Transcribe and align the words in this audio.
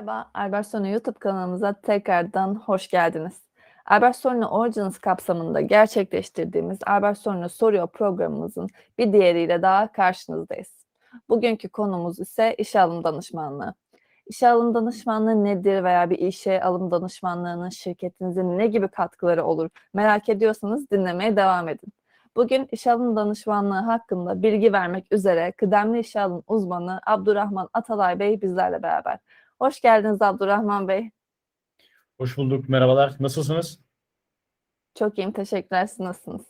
Merhaba, 0.00 0.30
Albert 0.34 0.66
Sonu 0.66 0.88
YouTube 0.88 1.18
kanalımıza 1.18 1.72
tekrardan 1.72 2.54
hoş 2.54 2.88
geldiniz. 2.88 3.42
Albert 3.86 4.16
Sonu 4.16 4.48
Origins 4.48 4.98
kapsamında 4.98 5.60
gerçekleştirdiğimiz 5.60 6.78
Albert 6.86 7.18
Sonu 7.18 7.48
Soruyor 7.48 7.88
programımızın 7.88 8.68
bir 8.98 9.12
diğeriyle 9.12 9.62
daha 9.62 9.92
karşınızdayız. 9.92 10.86
Bugünkü 11.28 11.68
konumuz 11.68 12.20
ise 12.20 12.54
işe 12.58 12.80
alım 12.80 13.04
danışmanlığı. 13.04 13.74
İşe 14.26 14.48
alım 14.48 14.74
danışmanlığı 14.74 15.44
nedir 15.44 15.84
veya 15.84 16.10
bir 16.10 16.18
işe 16.18 16.62
alım 16.62 16.90
danışmanlığının 16.90 17.68
şirketinize 17.68 18.44
ne 18.44 18.66
gibi 18.66 18.88
katkıları 18.88 19.44
olur 19.44 19.70
merak 19.94 20.28
ediyorsanız 20.28 20.90
dinlemeye 20.90 21.36
devam 21.36 21.68
edin. 21.68 21.92
Bugün 22.36 22.68
işe 22.72 22.92
alım 22.92 23.16
danışmanlığı 23.16 23.80
hakkında 23.80 24.42
bilgi 24.42 24.72
vermek 24.72 25.12
üzere 25.12 25.52
kıdemli 25.52 25.98
işe 25.98 26.20
alım 26.20 26.42
uzmanı 26.46 27.00
Abdurrahman 27.06 27.68
Atalay 27.72 28.18
Bey 28.18 28.42
bizlerle 28.42 28.82
beraber. 28.82 29.18
Hoş 29.60 29.80
geldiniz 29.80 30.22
Abdurrahman 30.22 30.88
Bey. 30.88 31.10
Hoş 32.18 32.36
bulduk. 32.36 32.68
Merhabalar. 32.68 33.16
Nasılsınız? 33.20 33.80
Çok 34.94 35.18
iyiyim. 35.18 35.32
Teşekkürler. 35.32 35.86
Siz 35.86 36.00
nasılsınız? 36.00 36.46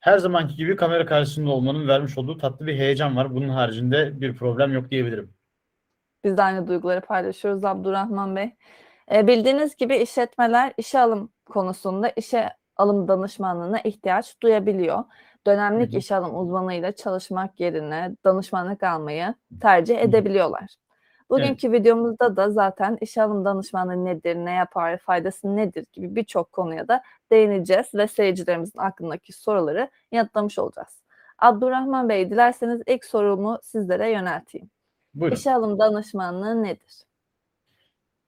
Her 0.00 0.18
zamanki 0.18 0.56
gibi 0.56 0.76
kamera 0.76 1.06
karşısında 1.06 1.50
olmanın 1.50 1.88
vermiş 1.88 2.18
olduğu 2.18 2.38
tatlı 2.38 2.66
bir 2.66 2.78
heyecan 2.78 3.16
var. 3.16 3.34
Bunun 3.34 3.48
haricinde 3.48 4.20
bir 4.20 4.36
problem 4.36 4.72
yok 4.72 4.90
diyebilirim. 4.90 5.34
Biz 6.24 6.36
de 6.36 6.42
aynı 6.42 6.68
duyguları 6.68 7.00
paylaşıyoruz 7.00 7.64
Abdurrahman 7.64 8.36
Bey. 8.36 8.54
E, 9.12 9.26
bildiğiniz 9.26 9.76
gibi 9.76 9.96
işletmeler 9.96 10.72
işe 10.78 11.00
alım 11.00 11.32
konusunda 11.46 12.08
işe 12.08 12.50
alım 12.76 13.08
danışmanlığına 13.08 13.80
ihtiyaç 13.80 14.40
duyabiliyor. 14.42 15.04
Dönemlik 15.46 15.90
Hı 15.92 15.94
hı. 15.94 15.98
işe 15.98 16.16
alım 16.16 16.38
uzmanıyla 16.38 16.92
çalışmak 16.92 17.60
yerine 17.60 18.16
danışmanlık 18.24 18.82
almayı 18.82 19.34
tercih 19.60 19.98
edebiliyorlar. 19.98 20.76
Bugünkü 21.30 21.72
videomuzda 21.72 22.36
da 22.36 22.50
zaten 22.50 22.98
işe 23.00 23.22
alım 23.22 23.44
danışmanlığı 23.44 24.04
nedir, 24.04 24.36
ne 24.36 24.52
yapar, 24.52 24.98
faydası 24.98 25.56
nedir 25.56 25.86
gibi 25.92 26.16
birçok 26.16 26.52
konuya 26.52 26.88
da 26.88 27.02
değineceğiz 27.32 27.86
ve 27.94 28.08
seyircilerimizin 28.08 28.78
aklındaki 28.78 29.32
soruları 29.32 29.90
yanıtlamış 30.12 30.58
olacağız. 30.58 31.02
Abdurrahman 31.38 32.08
Bey, 32.08 32.30
dilerseniz 32.30 32.82
ilk 32.86 33.04
sorumu 33.04 33.58
sizlere 33.62 34.10
yönelteyim. 34.10 34.70
Buyurun. 35.14 35.36
İşe 35.36 35.54
alım 35.54 35.78
danışmanlığı 35.78 36.62
nedir? 36.62 37.06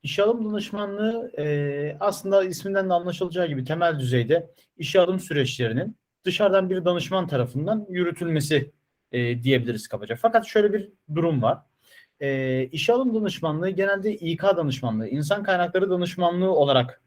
İşe 0.03 0.23
alım 0.23 0.51
danışmanlığı 0.51 1.33
e, 1.39 1.97
aslında 2.01 2.45
isminden 2.45 2.91
de 2.91 2.95
anlaşılacağı 2.95 3.47
gibi 3.47 3.65
temel 3.65 3.99
düzeyde 3.99 4.51
işe 4.77 5.01
alım 5.01 5.21
süreçlerinin 5.21 5.97
dışarıdan 6.25 6.71
bir 6.71 6.85
danışman 6.85 7.27
tarafından 7.27 7.87
yürütülmesi 7.89 8.73
e, 9.13 9.43
diyebiliriz 9.43 9.89
kabaca. 9.89 10.17
Fakat 10.17 10.47
şöyle 10.47 10.73
bir 10.73 10.93
durum 11.15 11.43
var. 11.43 11.59
E, 12.21 12.63
işe 12.73 12.93
alım 12.93 13.15
danışmanlığı 13.15 13.71
genelde 13.71 14.15
İK 14.15 14.43
danışmanlığı, 14.43 15.09
insan 15.09 15.43
kaynakları 15.43 15.91
danışmanlığı 15.91 16.51
olarak 16.51 17.03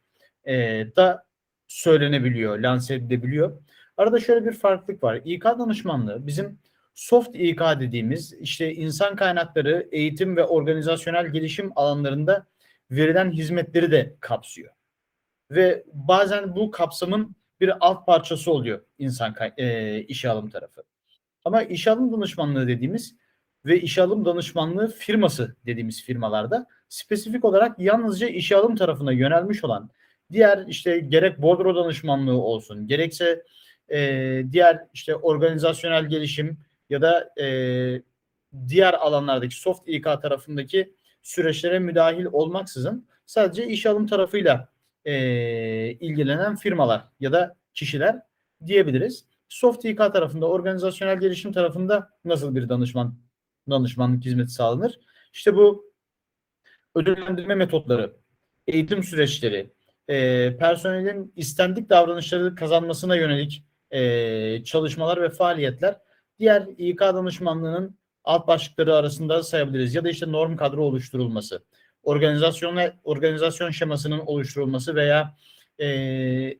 e, 0.45 0.55
da 0.95 1.25
söylenebiliyor, 1.67 2.59
lanse 2.59 2.95
edilebiliyor. 2.95 3.61
Arada 3.97 4.19
şöyle 4.19 4.45
bir 4.45 4.53
farklılık 4.53 5.03
var. 5.03 5.21
İK 5.25 5.45
danışmanlığı 5.45 6.27
bizim 6.27 6.59
soft 6.95 7.35
İK 7.35 7.59
dediğimiz 7.59 8.33
işte 8.33 8.73
insan 8.73 9.15
kaynakları, 9.15 9.87
eğitim 9.91 10.37
ve 10.37 10.43
organizasyonel 10.43 11.27
gelişim 11.27 11.71
alanlarında 11.75 12.45
verilen 12.91 13.31
hizmetleri 13.31 13.91
de 13.91 14.15
kapsıyor. 14.19 14.73
Ve 15.51 15.83
bazen 15.93 16.55
bu 16.55 16.71
kapsamın 16.71 17.35
bir 17.61 17.73
alt 17.79 18.05
parçası 18.05 18.51
oluyor 18.51 18.81
insan 18.99 19.35
e, 19.57 19.99
işe 20.01 20.29
alım 20.29 20.49
tarafı. 20.49 20.83
Ama 21.45 21.63
işe 21.63 21.91
alım 21.91 22.13
danışmanlığı 22.13 22.67
dediğimiz 22.67 23.15
ve 23.65 23.81
işe 23.81 24.01
alım 24.01 24.25
danışmanlığı 24.25 24.87
firması 24.87 25.55
dediğimiz 25.65 26.03
firmalarda 26.03 26.67
spesifik 26.89 27.45
olarak 27.45 27.79
yalnızca 27.79 28.27
işe 28.27 28.55
alım 28.55 28.75
tarafına 28.75 29.11
yönelmiş 29.11 29.63
olan 29.63 29.89
diğer 30.31 30.65
işte 30.67 30.99
gerek 30.99 31.41
bordro 31.41 31.75
danışmanlığı 31.75 32.41
olsun 32.41 32.87
gerekse 32.87 33.43
e, 33.91 34.43
diğer 34.51 34.79
işte 34.93 35.15
organizasyonel 35.15 36.05
gelişim 36.05 36.57
ya 36.89 37.01
da 37.01 37.29
e, 37.41 37.47
diğer 38.67 38.93
alanlardaki 38.93 39.55
soft 39.55 39.89
İK 39.89 40.03
tarafındaki 40.03 40.93
süreçlere 41.21 41.79
müdahil 41.79 42.25
olmaksızın 42.25 43.07
sadece 43.25 43.67
iş 43.67 43.85
alım 43.85 44.07
tarafıyla 44.07 44.69
e, 45.05 45.13
ilgilenen 45.91 46.55
firmalar 46.55 47.05
ya 47.19 47.31
da 47.31 47.55
kişiler 47.73 48.19
diyebiliriz. 48.65 49.25
Soft 49.49 49.85
İK 49.85 49.97
tarafında, 49.97 50.47
organizasyonel 50.47 51.19
gelişim 51.19 51.53
tarafında 51.53 52.09
nasıl 52.25 52.55
bir 52.55 52.69
danışman 52.69 53.15
danışmanlık 53.69 54.25
hizmeti 54.25 54.51
sağlanır? 54.51 54.99
İşte 55.33 55.55
bu 55.55 55.93
ödüllendirme 56.95 57.55
metotları, 57.55 58.13
eğitim 58.67 59.03
süreçleri, 59.03 59.73
e, 60.07 60.57
personelin 60.57 61.33
istendik 61.35 61.89
davranışları 61.89 62.55
kazanmasına 62.55 63.15
yönelik 63.15 63.65
e, 63.91 64.63
çalışmalar 64.63 65.21
ve 65.21 65.29
faaliyetler 65.29 65.97
diğer 66.39 66.67
İK 66.77 66.99
danışmanlığının 66.99 67.97
alt 68.23 68.47
başlıkları 68.47 68.95
arasında 68.95 69.43
sayabiliriz. 69.43 69.95
Ya 69.95 70.03
da 70.03 70.09
işte 70.09 70.31
norm 70.31 70.55
kadro 70.55 70.83
oluşturulması, 70.83 71.63
organizasyon 72.03 72.77
ve 72.77 72.93
organizasyon 73.03 73.69
şemasının 73.69 74.19
oluşturulması 74.19 74.95
veya 74.95 75.35
e, 75.81 76.59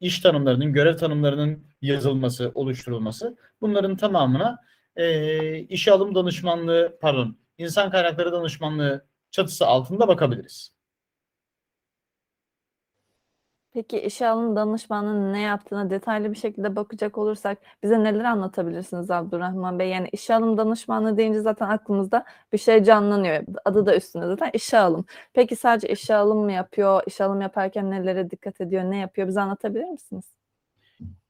iş 0.00 0.20
tanımlarının, 0.20 0.72
görev 0.72 0.96
tanımlarının 0.96 1.66
yazılması, 1.82 2.52
oluşturulması. 2.54 3.36
Bunların 3.60 3.96
tamamına 3.96 4.58
e, 4.96 5.58
işe 5.58 5.92
alım 5.92 6.14
danışmanlığı, 6.14 6.98
pardon, 7.00 7.36
insan 7.58 7.90
kaynakları 7.90 8.32
danışmanlığı 8.32 9.06
çatısı 9.30 9.66
altında 9.66 10.08
bakabiliriz. 10.08 10.72
Peki 13.74 14.00
işe 14.00 14.28
alım 14.28 14.56
danışmanlığının 14.56 15.32
ne 15.32 15.40
yaptığına 15.40 15.90
detaylı 15.90 16.30
bir 16.32 16.36
şekilde 16.36 16.76
bakacak 16.76 17.18
olursak 17.18 17.58
bize 17.82 18.04
neler 18.04 18.24
anlatabilirsiniz 18.24 19.10
Abdurrahman 19.10 19.78
Bey? 19.78 19.88
Yani 19.88 20.08
işe 20.12 20.34
alım 20.34 20.58
danışmanlığı 20.58 21.16
deyince 21.16 21.40
zaten 21.40 21.68
aklımızda 21.68 22.24
bir 22.52 22.58
şey 22.58 22.84
canlanıyor. 22.84 23.44
Adı 23.64 23.86
da 23.86 23.96
üstünde 23.96 24.26
zaten 24.26 24.50
işe 24.54 24.78
alım. 24.78 25.04
Peki 25.32 25.56
sadece 25.56 25.88
işe 25.88 26.14
alım 26.14 26.38
mı 26.38 26.52
yapıyor? 26.52 27.02
İşe 27.06 27.24
alım 27.24 27.40
yaparken 27.40 27.90
nelere 27.90 28.30
dikkat 28.30 28.60
ediyor? 28.60 28.84
Ne 28.84 28.98
yapıyor? 28.98 29.28
Bize 29.28 29.40
anlatabilir 29.40 29.84
misiniz? 29.84 30.24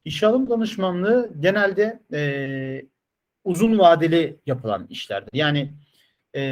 İşe 0.04 0.26
alım 0.26 0.50
danışmanlığı 0.50 1.30
genelde 1.40 2.00
e, 2.12 2.20
uzun 3.44 3.78
vadeli 3.78 4.40
yapılan 4.46 4.86
işlerdir. 4.90 5.30
Yani 5.32 5.72
e, 6.36 6.42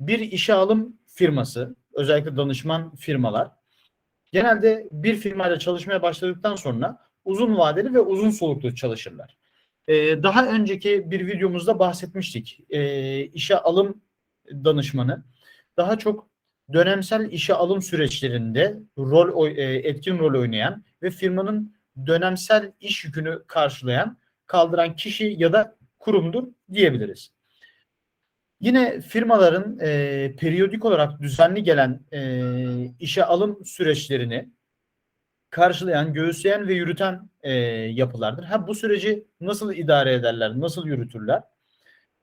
bir 0.00 0.18
işe 0.18 0.54
alım 0.54 0.96
firması, 1.06 1.76
özellikle 1.94 2.36
danışman 2.36 2.94
firmalar 2.94 3.50
genelde 4.32 4.88
bir 4.92 5.16
firmayla 5.16 5.58
çalışmaya 5.58 6.02
başladıktan 6.02 6.56
sonra 6.56 6.98
uzun 7.24 7.56
vadeli 7.56 7.94
ve 7.94 8.00
uzun 8.00 8.30
soluklu 8.30 8.74
çalışırlar. 8.74 9.36
Ee, 9.88 10.22
daha 10.22 10.46
önceki 10.46 11.10
bir 11.10 11.26
videomuzda 11.26 11.78
bahsetmiştik. 11.78 12.60
Ee, 12.70 13.20
işe 13.24 13.58
alım 13.58 14.02
danışmanı 14.50 15.24
daha 15.76 15.98
çok 15.98 16.28
dönemsel 16.72 17.32
işe 17.32 17.54
alım 17.54 17.82
süreçlerinde 17.82 18.78
rol 18.98 19.48
e, 19.48 19.62
etkin 19.62 20.18
rol 20.18 20.40
oynayan 20.40 20.84
ve 21.02 21.10
firmanın 21.10 21.76
dönemsel 22.06 22.72
iş 22.80 23.04
yükünü 23.04 23.42
karşılayan, 23.46 24.18
kaldıran 24.46 24.96
kişi 24.96 25.34
ya 25.38 25.52
da 25.52 25.76
kurumdur 25.98 26.48
diyebiliriz. 26.72 27.30
Yine 28.60 29.00
firmaların 29.00 29.78
e, 29.80 30.32
periyodik 30.38 30.84
olarak 30.84 31.20
düzenli 31.20 31.62
gelen 31.62 32.00
e, 32.12 32.40
işe 33.00 33.24
alım 33.24 33.64
süreçlerini 33.64 34.48
karşılayan, 35.50 36.12
göğüsleyen 36.12 36.68
ve 36.68 36.74
yürüten 36.74 37.30
e, 37.42 37.52
yapılardır. 37.72 38.44
Ha 38.44 38.66
bu 38.66 38.74
süreci 38.74 39.26
nasıl 39.40 39.74
idare 39.74 40.14
ederler, 40.14 40.60
nasıl 40.60 40.86
yürütürler? 40.86 41.42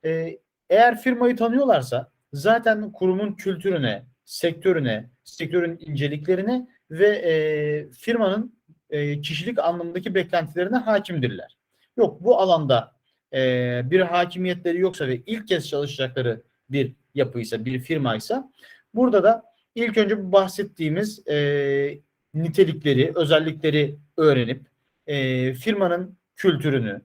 E, 0.05 0.39
eğer 0.69 1.01
firmayı 1.01 1.35
tanıyorlarsa 1.35 2.11
zaten 2.33 2.91
kurumun 2.91 3.33
kültürüne, 3.33 4.05
sektörüne, 4.25 5.09
sektörün 5.23 5.77
inceliklerine 5.79 6.67
ve 6.91 7.07
e, 7.07 7.91
firmanın 7.91 8.55
e, 8.89 9.21
kişilik 9.21 9.59
anlamındaki 9.59 10.15
beklentilerine 10.15 10.77
hakimdirler. 10.77 11.57
Yok 11.97 12.23
bu 12.23 12.39
alanda 12.39 12.95
e, 13.33 13.81
bir 13.91 13.99
hakimiyetleri 13.99 14.79
yoksa 14.79 15.07
ve 15.07 15.21
ilk 15.25 15.47
kez 15.47 15.69
çalışacakları 15.69 16.41
bir 16.69 16.93
yapıysa, 17.15 17.65
bir 17.65 17.79
firmaysa 17.79 18.51
burada 18.93 19.23
da 19.23 19.43
ilk 19.75 19.97
önce 19.97 20.31
bahsettiğimiz 20.31 21.27
e, 21.27 21.99
nitelikleri, 22.33 23.11
özellikleri 23.15 23.97
öğrenip 24.17 24.67
e, 25.07 25.53
firmanın 25.53 26.17
kültürünü, 26.35 27.01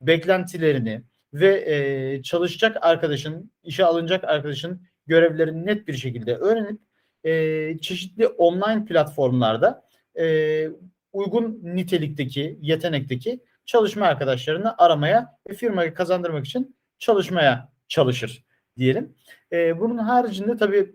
beklentilerini 0.00 1.02
ve 1.34 1.64
e, 1.66 2.22
çalışacak 2.22 2.76
arkadaşın, 2.80 3.50
işe 3.64 3.84
alınacak 3.84 4.24
arkadaşın 4.24 4.82
görevlerini 5.06 5.66
net 5.66 5.88
bir 5.88 5.94
şekilde 5.94 6.36
öğrenip 6.36 6.80
e, 7.24 7.78
çeşitli 7.78 8.26
online 8.26 8.84
platformlarda 8.84 9.84
e, 10.18 10.68
uygun 11.12 11.60
nitelikteki, 11.62 12.58
yetenekteki 12.60 13.40
çalışma 13.66 14.06
arkadaşlarını 14.06 14.74
aramaya 14.78 15.38
ve 15.48 15.54
firmayı 15.54 15.94
kazandırmak 15.94 16.46
için 16.46 16.76
çalışmaya 16.98 17.72
çalışır 17.88 18.44
diyelim. 18.78 19.14
E, 19.52 19.80
bunun 19.80 19.98
haricinde 19.98 20.56
tabii 20.56 20.92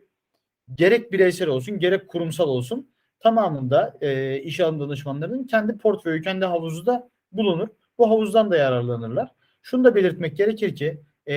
gerek 0.75 1.11
bireysel 1.11 1.47
olsun 1.47 1.79
gerek 1.79 2.07
kurumsal 2.07 2.47
olsun 2.47 2.89
tamamında 3.19 3.97
e, 4.01 4.39
işe 4.41 4.65
alım 4.65 4.79
danışmanlarının 4.79 5.43
kendi 5.43 5.77
portföyü, 5.77 6.21
kendi 6.21 6.45
havuzu 6.45 6.85
da 6.85 7.09
bulunur. 7.31 7.67
Bu 7.97 8.09
havuzdan 8.09 8.51
da 8.51 8.57
yararlanırlar. 8.57 9.31
Şunu 9.61 9.83
da 9.83 9.95
belirtmek 9.95 10.37
gerekir 10.37 10.75
ki 10.75 11.01
e, 11.27 11.33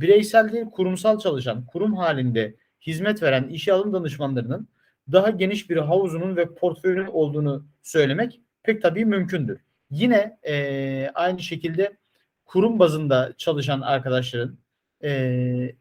bireysel 0.00 0.52
değil 0.52 0.64
kurumsal 0.64 1.18
çalışan, 1.18 1.66
kurum 1.66 1.96
halinde 1.96 2.54
hizmet 2.86 3.22
veren 3.22 3.48
işe 3.48 3.72
alım 3.72 3.92
danışmanlarının 3.92 4.68
daha 5.12 5.30
geniş 5.30 5.70
bir 5.70 5.76
havuzunun 5.76 6.36
ve 6.36 6.54
portföyünün 6.54 7.06
olduğunu 7.06 7.66
söylemek 7.82 8.40
pek 8.62 8.82
tabii 8.82 9.04
mümkündür. 9.04 9.60
Yine 9.90 10.38
e, 10.48 11.10
aynı 11.14 11.42
şekilde 11.42 11.96
kurum 12.44 12.78
bazında 12.78 13.32
çalışan 13.38 13.80
arkadaşların 13.80 14.58
e, 15.04 15.74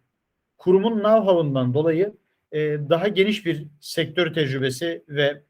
kurumun 0.57 0.99
know-how'undan 0.99 1.73
dolayı 1.73 2.17
e, 2.51 2.59
daha 2.89 3.07
geniş 3.07 3.45
bir 3.45 3.67
sektör 3.81 4.33
tecrübesi 4.33 5.03
ve 5.07 5.43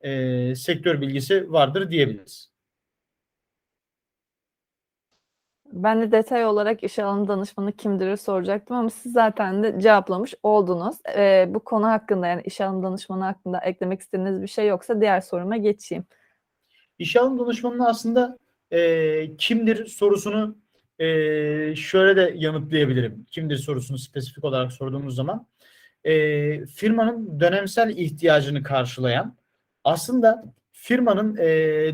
e, 0.00 0.54
sektör 0.54 1.00
bilgisi 1.00 1.52
vardır 1.52 1.90
diyebiliriz. 1.90 2.56
Ben 5.72 6.02
de 6.02 6.12
detay 6.12 6.46
olarak 6.46 6.84
işe 6.84 7.04
alım 7.04 7.28
danışmanı 7.28 7.72
kimdir 7.72 8.16
soracaktım 8.16 8.76
ama 8.76 8.90
siz 8.90 9.12
zaten 9.12 9.62
de 9.62 9.80
cevaplamış 9.80 10.34
oldunuz. 10.42 10.96
Ee, 11.16 11.46
bu 11.48 11.64
konu 11.64 11.86
hakkında 11.86 12.26
yani 12.26 12.42
işe 12.44 12.64
alım 12.64 12.82
danışmanı 12.82 13.24
hakkında 13.24 13.58
eklemek 13.58 14.00
istediğiniz 14.00 14.42
bir 14.42 14.46
şey 14.46 14.66
yoksa 14.66 15.00
diğer 15.00 15.20
soruma 15.20 15.56
geçeyim. 15.56 16.04
İşe 16.98 17.20
alım 17.20 17.38
danışmanı 17.38 17.88
aslında 17.88 18.38
e, 18.72 19.36
kimdir 19.36 19.86
sorusunu 19.86 20.58
e, 20.98 21.06
şöyle 21.76 22.16
de 22.16 22.34
yanıtlayabilirim. 22.36 23.26
Kimdir 23.30 23.56
sorusunu 23.56 23.98
spesifik 23.98 24.44
olarak 24.44 24.72
sorduğumuz 24.72 25.14
zaman 25.14 25.46
e, 26.04 26.66
firmanın 26.66 27.40
dönemsel 27.40 27.96
ihtiyacını 27.96 28.62
karşılayan 28.62 29.36
aslında 29.84 30.54
firmanın 30.72 31.36
e, 31.36 31.46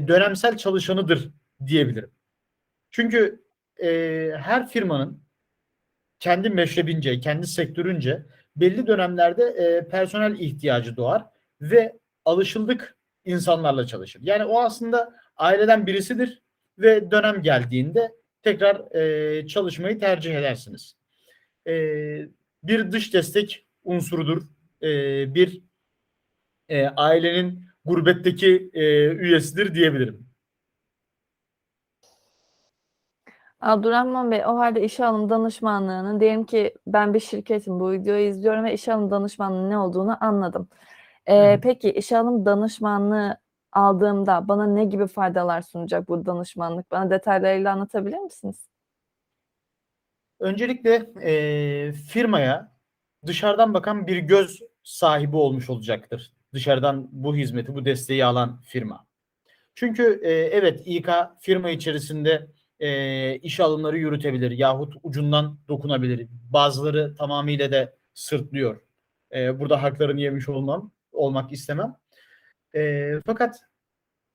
dönemsel 0.09 0.57
çalışanıdır 0.57 1.31
diyebilirim. 1.67 2.11
Çünkü 2.91 3.43
e, 3.83 3.89
her 4.37 4.69
firmanın 4.69 5.23
kendi 6.21 6.51
meşrebince, 6.51 7.21
kendi 7.21 7.47
sektörünce 7.47 8.27
belli 8.57 8.87
dönemlerde 8.87 9.45
e, 9.45 9.89
personel 9.89 10.39
ihtiyacı 10.39 10.97
doğar 10.97 11.25
ve 11.61 11.99
alışıldık 12.25 12.97
insanlarla 13.25 13.87
çalışır. 13.87 14.21
Yani 14.23 14.45
o 14.45 14.61
aslında 14.61 15.15
aileden 15.37 15.87
birisidir 15.87 16.43
ve 16.79 17.11
dönem 17.11 17.43
geldiğinde 17.43 18.13
tekrar 18.43 18.95
e, 18.95 19.47
çalışmayı 19.47 19.99
tercih 19.99 20.35
edersiniz. 20.35 20.97
E, 21.67 21.73
bir 22.63 22.93
dış 22.93 23.15
destek 23.15 23.67
unsurudur. 23.85 24.43
E, 24.83 24.89
bir 25.35 25.63
e, 26.69 26.87
ailenin 26.87 27.65
gurbetteki 27.85 28.71
e, 28.73 29.07
üyesidir 29.09 29.75
diyebilirim. 29.75 30.33
Abdurrahman 33.61 34.31
Bey, 34.31 34.43
o 34.47 34.59
halde 34.59 34.85
işe 34.85 35.05
alım 35.05 35.31
danışmanlığının 35.31 36.21
diyelim 36.21 36.47
ki 36.47 36.75
ben 36.87 37.15
bir 37.15 37.21
şirketim 37.21 37.81
bu 37.81 37.93
videoyu 37.93 38.29
izliyorum 38.29 38.65
ve 38.65 38.75
işe 38.75 38.95
alım 38.95 39.11
danışmanlığı 39.11 39.71
ne 39.71 39.79
olduğunu 39.79 40.17
anladım. 40.25 40.69
Ee, 41.27 41.55
hı. 41.55 41.61
peki 41.61 41.93
işe 41.93 42.19
alım 42.19 42.47
danışmanlığı 42.47 43.37
aldığımda 43.73 44.49
bana 44.49 44.67
ne 44.67 44.85
gibi 44.85 45.07
faydalar 45.07 45.63
sunacak 45.63 46.09
bu 46.09 46.27
danışmanlık? 46.27 46.91
Bana 46.91 47.11
detaylarıyla 47.11 47.73
anlatabilir 47.73 48.19
misiniz? 48.19 48.69
Öncelikle 50.41 51.13
e, 51.23 51.93
firmaya 51.93 52.73
dışarıdan 53.27 53.75
bakan 53.75 54.07
bir 54.07 54.17
göz 54.17 54.61
sahibi 54.83 55.37
olmuş 55.37 55.71
olacaktır. 55.71 56.33
Dışarıdan 56.55 57.09
bu 57.13 57.37
hizmeti, 57.37 57.75
bu 57.75 57.85
desteği 57.85 58.25
alan 58.25 58.61
firma. 58.61 59.07
Çünkü 59.75 60.21
e, 60.23 60.31
evet 60.31 60.83
İK 60.85 61.09
firma 61.41 61.71
içerisinde 61.71 62.47
e, 62.81 63.37
iş 63.37 63.61
alımları 63.61 63.99
yürütebilir 63.99 64.51
yahut 64.51 64.95
ucundan 65.03 65.59
dokunabilir. 65.69 66.29
Bazıları 66.51 67.15
tamamıyla 67.15 67.73
da 67.73 67.93
sırtlıyor. 68.15 68.81
E, 69.35 69.61
burada 69.61 69.83
haklarını 69.83 70.21
yemiş 70.21 70.49
olmam, 70.49 70.93
olmak 71.23 71.53
istemem. 71.53 71.97
E, 72.75 73.13
fakat 73.27 73.61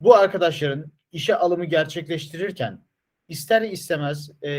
bu 0.02 0.16
arkadaşların 0.16 0.92
işe 1.12 1.36
alımı 1.36 1.66
gerçekleştirirken 1.66 2.82
ister 3.28 3.62
istemez 3.62 4.32
e, 4.42 4.52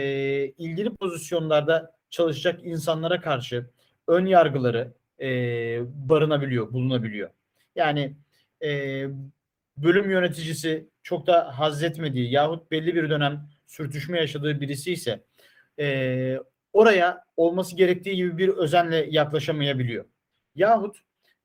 ilgili 0.46 0.94
pozisyonlarda 0.94 1.94
çalışacak 2.10 2.60
insanlara 2.64 3.20
karşı 3.20 3.70
ön 4.06 4.26
yargıları 4.26 4.94
e, 5.20 5.28
barınabiliyor, 6.08 6.72
bulunabiliyor. 6.72 7.30
Yani 7.76 8.16
e, 8.64 9.04
bölüm 9.76 10.10
yöneticisi 10.10 10.88
çok 11.02 11.26
da 11.26 11.58
haz 11.58 11.82
etmediği 11.82 12.30
yahut 12.30 12.70
belli 12.70 12.94
bir 12.94 13.10
dönem 13.10 13.48
sürtüşme 13.66 14.18
yaşadığı 14.18 14.60
birisi 14.60 14.92
ise 14.92 15.24
e, 15.78 16.38
oraya 16.72 17.24
olması 17.36 17.76
gerektiği 17.76 18.16
gibi 18.16 18.38
bir 18.38 18.48
özenle 18.48 19.06
yaklaşamayabiliyor. 19.10 20.04
Yahut 20.54 20.96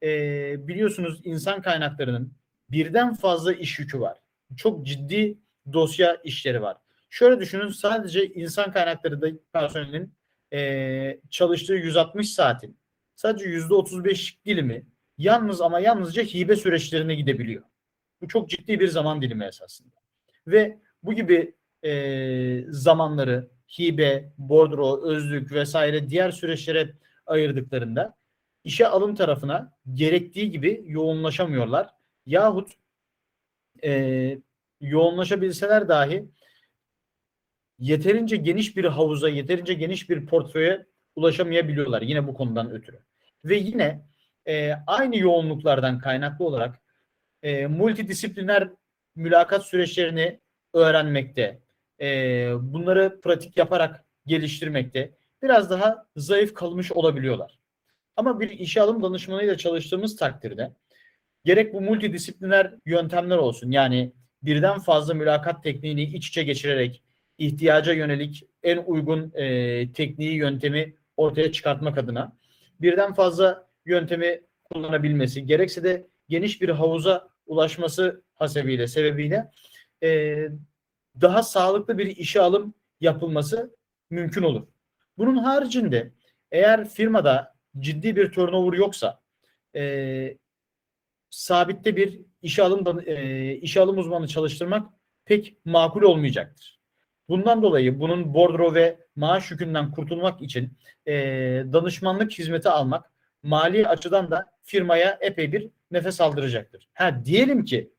e, 0.03 0.67
biliyorsunuz 0.67 1.21
insan 1.23 1.61
kaynaklarının 1.61 2.33
birden 2.71 3.13
fazla 3.13 3.53
iş 3.53 3.79
yükü 3.79 3.99
var. 3.99 4.17
Çok 4.57 4.85
ciddi 4.85 5.37
dosya 5.73 6.15
işleri 6.23 6.61
var. 6.61 6.77
Şöyle 7.09 7.39
düşünün 7.39 7.69
sadece 7.69 8.25
insan 8.25 8.71
kaynakları 8.71 9.21
da 9.21 9.27
personelin 9.53 10.13
e, 10.53 11.19
çalıştığı 11.29 11.73
160 11.73 12.33
saatin 12.33 12.77
sadece 13.15 13.45
%35 13.45 14.45
dilimi 14.45 14.85
yalnız 15.17 15.61
ama 15.61 15.79
yalnızca 15.79 16.23
hibe 16.23 16.55
süreçlerine 16.55 17.15
gidebiliyor. 17.15 17.63
Bu 18.21 18.27
çok 18.27 18.49
ciddi 18.49 18.79
bir 18.79 18.87
zaman 18.87 19.21
dilimi 19.21 19.45
esasında. 19.45 19.95
Ve 20.47 20.77
bu 21.03 21.13
gibi 21.13 21.55
e, 21.85 22.65
zamanları 22.69 23.49
hibe, 23.79 24.33
bordro, 24.37 25.07
özlük 25.07 25.51
vesaire 25.51 26.09
diğer 26.09 26.31
süreçlere 26.31 26.93
ayırdıklarında 27.25 28.15
işe 28.63 28.87
alım 28.87 29.15
tarafına 29.15 29.73
gerektiği 29.93 30.51
gibi 30.51 30.83
yoğunlaşamıyorlar. 30.85 31.89
Yahut 32.25 32.71
e, 33.83 34.37
yoğunlaşabilseler 34.81 35.87
dahi 35.87 36.25
yeterince 37.79 38.35
geniş 38.35 38.77
bir 38.77 38.85
havuza, 38.85 39.29
yeterince 39.29 39.73
geniş 39.73 40.09
bir 40.09 40.25
portföye 40.25 40.85
ulaşamayabiliyorlar 41.15 42.01
yine 42.01 42.27
bu 42.27 42.33
konudan 42.33 42.71
ötürü. 42.71 42.99
Ve 43.45 43.55
yine 43.55 44.05
e, 44.47 44.73
aynı 44.87 45.17
yoğunluklardan 45.17 45.99
kaynaklı 45.99 46.45
olarak 46.45 46.81
e, 47.43 47.67
multidisipliner 47.67 48.69
mülakat 49.15 49.65
süreçlerini 49.65 50.39
öğrenmekte, 50.73 51.59
e, 52.01 52.07
bunları 52.61 53.21
pratik 53.21 53.57
yaparak 53.57 54.05
geliştirmekte 54.25 55.11
biraz 55.41 55.69
daha 55.69 56.05
zayıf 56.15 56.53
kalmış 56.53 56.91
olabiliyorlar. 56.91 57.59
Ama 58.15 58.39
bir 58.39 58.49
işe 58.49 58.81
alım 58.81 59.03
danışmanıyla 59.03 59.57
çalıştığımız 59.57 60.15
takdirde 60.15 60.71
gerek 61.45 61.73
bu 61.73 61.81
multidisipliner 61.81 62.73
yöntemler 62.85 63.37
olsun 63.37 63.71
yani 63.71 64.13
birden 64.43 64.79
fazla 64.79 65.13
mülakat 65.13 65.63
tekniğini 65.63 66.03
iç 66.03 66.27
içe 66.27 66.43
geçirerek 66.43 67.03
ihtiyaca 67.37 67.93
yönelik 67.93 68.43
en 68.63 68.77
uygun 68.77 69.31
e, 69.35 69.93
tekniği 69.93 70.35
yöntemi 70.35 70.95
ortaya 71.17 71.51
çıkartmak 71.51 71.97
adına 71.97 72.37
birden 72.81 73.13
fazla 73.13 73.67
yöntemi 73.85 74.41
kullanabilmesi 74.63 75.45
gerekse 75.45 75.83
de 75.83 76.07
geniş 76.29 76.61
bir 76.61 76.69
havuza 76.69 77.29
ulaşması 77.45 78.23
hasebiyle 78.35 78.87
sebebiyle 78.87 79.51
e, 80.03 80.37
daha 81.21 81.43
sağlıklı 81.43 81.97
bir 81.97 82.05
işe 82.05 82.41
alım 82.41 82.73
yapılması 83.01 83.75
mümkün 84.09 84.43
olur. 84.43 84.67
Bunun 85.17 85.37
haricinde 85.37 86.11
eğer 86.51 86.89
firmada 86.89 87.52
ciddi 87.79 88.15
bir 88.15 88.31
turnover 88.31 88.77
yoksa 88.77 89.19
e, 89.75 90.37
sabitte 91.29 91.95
bir 91.95 92.21
işe 92.41 92.63
alım 92.63 92.99
e, 93.05 93.55
işe 93.55 93.81
alım 93.81 93.97
uzmanı 93.97 94.27
çalıştırmak 94.27 94.93
pek 95.25 95.65
makul 95.65 96.01
olmayacaktır. 96.01 96.79
Bundan 97.29 97.63
dolayı 97.63 97.99
bunun 97.99 98.33
bordro 98.33 98.73
ve 98.73 98.97
maaş 99.15 99.51
yükünden 99.51 99.91
kurtulmak 99.91 100.41
için 100.41 100.77
e, 101.07 101.13
danışmanlık 101.73 102.31
hizmeti 102.31 102.69
almak 102.69 103.11
mali 103.43 103.87
açıdan 103.87 104.31
da 104.31 104.45
firmaya 104.63 105.17
epey 105.21 105.51
bir 105.51 105.69
nefes 105.91 106.21
aldıracaktır. 106.21 106.89
Ha 106.93 107.25
diyelim 107.25 107.65
ki 107.65 107.93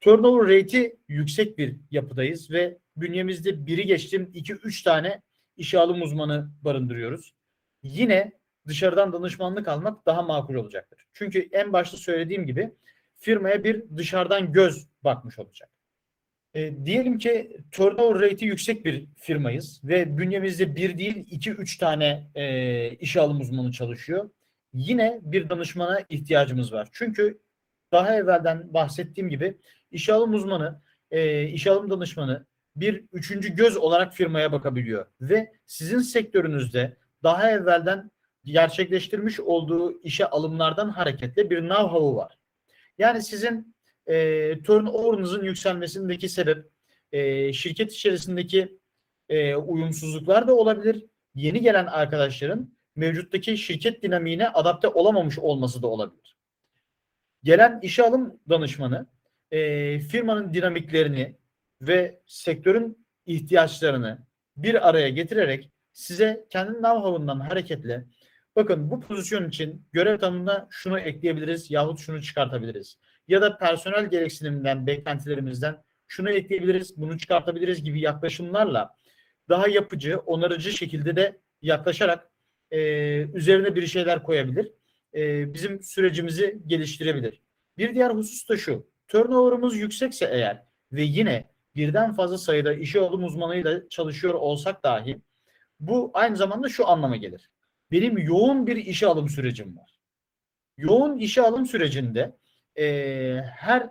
turnover 0.00 0.58
rate'i 0.58 0.96
yüksek 1.08 1.58
bir 1.58 1.76
yapıdayız 1.90 2.50
ve 2.50 2.78
bünyemizde 2.96 3.66
biri 3.66 3.86
geçtim 3.86 4.30
2-3 4.34 4.84
tane 4.84 5.22
işe 5.56 5.78
alım 5.78 6.02
uzmanı 6.02 6.50
barındırıyoruz. 6.62 7.34
Yine 7.82 8.32
dışarıdan 8.70 9.12
danışmanlık 9.12 9.68
almak 9.68 10.06
daha 10.06 10.22
makul 10.22 10.54
olacaktır. 10.54 11.06
Çünkü 11.12 11.48
en 11.52 11.72
başta 11.72 11.96
söylediğim 11.96 12.46
gibi 12.46 12.70
firmaya 13.16 13.64
bir 13.64 13.84
dışarıdan 13.96 14.52
göz 14.52 14.88
bakmış 15.04 15.38
olacak. 15.38 15.70
E, 16.54 16.86
diyelim 16.86 17.18
ki 17.18 17.56
turnover 17.72 18.20
rate'i 18.20 18.48
yüksek 18.48 18.84
bir 18.84 19.06
firmayız 19.16 19.80
ve 19.84 20.18
bünyemizde 20.18 20.76
bir 20.76 20.98
değil 20.98 21.26
iki 21.30 21.50
üç 21.50 21.78
tane 21.78 22.30
e, 22.34 22.90
işe 22.90 23.20
alım 23.20 23.40
uzmanı 23.40 23.72
çalışıyor. 23.72 24.30
Yine 24.72 25.20
bir 25.22 25.48
danışmana 25.48 26.00
ihtiyacımız 26.08 26.72
var. 26.72 26.88
Çünkü 26.92 27.40
daha 27.92 28.16
evvelden 28.16 28.74
bahsettiğim 28.74 29.30
gibi 29.30 29.58
işe 29.90 30.12
alım 30.12 30.34
uzmanı, 30.34 30.82
e, 31.10 31.44
işe 31.44 31.70
alım 31.70 31.90
danışmanı 31.90 32.46
bir 32.76 33.04
üçüncü 33.12 33.56
göz 33.56 33.76
olarak 33.76 34.14
firmaya 34.14 34.52
bakabiliyor 34.52 35.06
ve 35.20 35.52
sizin 35.66 35.98
sektörünüzde 35.98 36.96
daha 37.22 37.50
evvelden 37.50 38.10
gerçekleştirmiş 38.44 39.40
olduğu 39.40 40.02
işe 40.02 40.26
alımlardan 40.26 40.88
hareketle 40.88 41.50
bir 41.50 41.58
know-how'u 41.58 42.16
var. 42.16 42.38
Yani 42.98 43.22
sizin 43.22 43.76
e, 44.06 44.62
turnover'ınızın 44.62 45.44
yükselmesindeki 45.44 46.28
sebep 46.28 46.70
e, 47.12 47.52
şirket 47.52 47.92
içerisindeki 47.92 48.78
e, 49.28 49.54
uyumsuzluklar 49.54 50.48
da 50.48 50.54
olabilir. 50.54 51.04
Yeni 51.34 51.60
gelen 51.60 51.86
arkadaşların 51.86 52.74
mevcuttaki 52.96 53.58
şirket 53.58 54.02
dinamiğine 54.02 54.48
adapte 54.48 54.88
olamamış 54.88 55.38
olması 55.38 55.82
da 55.82 55.86
olabilir. 55.86 56.36
Gelen 57.44 57.80
işe 57.82 58.02
alım 58.02 58.40
danışmanı 58.48 59.06
e, 59.50 59.98
firmanın 59.98 60.54
dinamiklerini 60.54 61.36
ve 61.82 62.20
sektörün 62.26 63.06
ihtiyaçlarını 63.26 64.18
bir 64.56 64.88
araya 64.88 65.08
getirerek 65.08 65.70
size 65.92 66.46
kendi 66.50 66.72
know-how'undan 66.72 67.40
hareketle 67.40 68.04
bakın 68.56 68.90
bu 68.90 69.00
pozisyon 69.00 69.48
için 69.48 69.86
görev 69.92 70.18
tanımına 70.18 70.68
şunu 70.70 71.00
ekleyebiliriz 71.00 71.70
yahut 71.70 72.00
şunu 72.00 72.22
çıkartabiliriz. 72.22 72.98
Ya 73.28 73.42
da 73.42 73.58
personel 73.58 74.10
gereksiniminden, 74.10 74.86
beklentilerimizden 74.86 75.82
şunu 76.08 76.30
ekleyebiliriz, 76.30 76.96
bunu 76.96 77.18
çıkartabiliriz 77.18 77.84
gibi 77.84 78.00
yaklaşımlarla 78.00 78.96
daha 79.48 79.68
yapıcı, 79.68 80.18
onarıcı 80.18 80.72
şekilde 80.72 81.16
de 81.16 81.40
yaklaşarak 81.62 82.30
e, 82.70 82.80
üzerine 83.34 83.74
bir 83.74 83.86
şeyler 83.86 84.22
koyabilir. 84.22 84.72
E, 85.14 85.54
bizim 85.54 85.82
sürecimizi 85.82 86.62
geliştirebilir. 86.66 87.42
Bir 87.78 87.94
diğer 87.94 88.10
husus 88.10 88.48
da 88.48 88.56
şu. 88.56 88.90
Turnover'ımız 89.08 89.76
yüksekse 89.76 90.24
eğer 90.32 90.62
ve 90.92 91.02
yine 91.02 91.50
birden 91.76 92.12
fazla 92.12 92.38
sayıda 92.38 92.72
işe 92.72 93.00
alım 93.00 93.24
uzmanıyla 93.24 93.88
çalışıyor 93.88 94.34
olsak 94.34 94.84
dahi 94.84 95.20
bu 95.80 96.10
aynı 96.14 96.36
zamanda 96.36 96.68
şu 96.68 96.88
anlama 96.88 97.16
gelir. 97.16 97.50
Benim 97.92 98.18
yoğun 98.18 98.66
bir 98.66 98.76
işe 98.76 99.06
alım 99.06 99.28
sürecim 99.28 99.76
var. 99.76 100.00
Yoğun 100.76 101.18
işe 101.18 101.42
alım 101.42 101.66
sürecinde 101.66 102.36
e, 102.78 102.84
her 103.56 103.90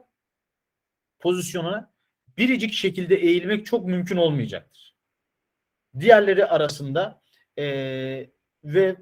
pozisyona 1.20 1.94
biricik 2.38 2.74
şekilde 2.74 3.16
eğilmek 3.16 3.66
çok 3.66 3.86
mümkün 3.86 4.18
olmayacaktır. 4.18 4.96
Diğerleri 6.00 6.46
arasında 6.46 7.22
e, 7.58 7.66
ve 8.64 8.96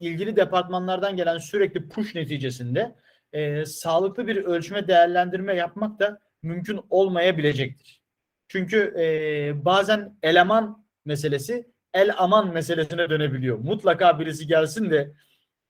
ilgili 0.00 0.36
departmanlardan 0.36 1.16
gelen 1.16 1.38
sürekli 1.38 1.88
push 1.88 2.14
neticesinde 2.14 2.96
e, 3.32 3.64
sağlıklı 3.66 4.26
bir 4.26 4.36
ölçme 4.36 4.88
değerlendirme 4.88 5.54
yapmak 5.54 5.98
da 6.00 6.20
mümkün 6.42 6.80
olmayabilecektir. 6.90 8.02
Çünkü 8.48 8.94
e, 8.98 9.64
bazen 9.64 10.18
eleman 10.22 10.86
meselesi 11.04 11.71
el 11.94 12.14
aman 12.16 12.52
meselesine 12.52 13.10
dönebiliyor. 13.10 13.58
Mutlaka 13.58 14.20
birisi 14.20 14.46
gelsin 14.46 14.90
de 14.90 15.12